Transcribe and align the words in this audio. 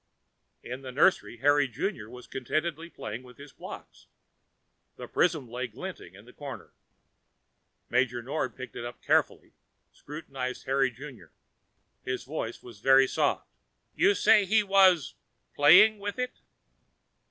In 0.63 0.81
the 0.81 0.91
nursery, 0.91 1.37
Harry 1.43 1.67
Junior 1.67 2.09
was 2.09 2.25
contentedly 2.25 2.89
playing 2.89 3.21
with 3.21 3.37
his 3.37 3.53
blocks. 3.53 4.07
The 4.95 5.07
prism 5.07 5.47
lay 5.47 5.67
glinting 5.67 6.15
in 6.15 6.25
the 6.25 6.33
corner. 6.33 6.73
Major 7.87 8.23
Nord 8.23 8.55
picked 8.55 8.75
it 8.75 8.83
up 8.83 9.03
carefully, 9.03 9.53
scrutinized 9.91 10.65
Harry 10.65 10.89
Junior. 10.89 11.31
His 12.03 12.23
voice 12.23 12.63
was 12.63 12.79
very 12.79 13.05
soft. 13.07 13.47
"You 13.93 14.15
said 14.15 14.47
he 14.47 14.63
was 14.63 15.13
playing 15.53 15.99
with 15.99 16.17
it?" 16.17 16.39